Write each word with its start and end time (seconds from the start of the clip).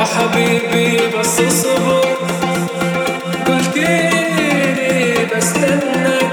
يا 0.00 0.04
حبيبي 0.04 1.16
بس 1.18 1.40
اصبر. 1.40 2.16
قلت 3.46 3.76
بستناك. 5.36 6.32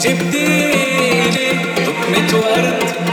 جبتيلي 0.00 1.50
ركنة 1.86 2.38
ورد. 2.38 3.05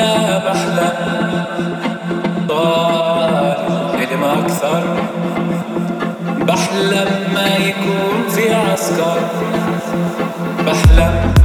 أنا 0.00 0.38
بحلم. 0.38 0.92
طال 2.48 3.56
الحلم 3.94 4.24
أكثر. 4.24 4.82
بحلم 6.40 7.08
ما 7.34 7.46
يكون 7.56 8.28
في 8.30 8.54
عسكر. 8.54 9.18
بحلم 10.66 11.39